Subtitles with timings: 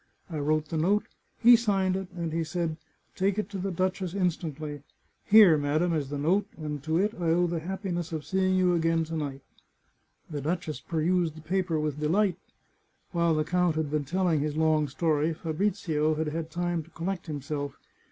[0.31, 1.03] I wrote the note,
[1.37, 2.77] he signed it, and he said,'
[3.15, 4.81] Take it to the duchess instantly.'
[5.25, 8.73] Here, madam, is the note, and to it I owe the happiness of seeing you
[8.73, 9.41] again to night."
[10.27, 12.39] The duchess perused the paper with delight.
[13.11, 17.27] While the count had been telling his long story Fabrizio had had time to collect
[17.27, 17.77] himself.